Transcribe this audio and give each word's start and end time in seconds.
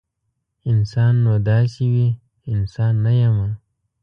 انسان 0.71 1.13
نو 1.25 1.33
داسې 1.49 1.83
وي؟ 1.93 2.07
انسان 2.53 2.93
نه 3.05 3.11
یمه 3.21 3.47